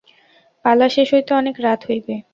[0.65, 2.15] পালা শেষ হইতে অনেক রাত হইবে।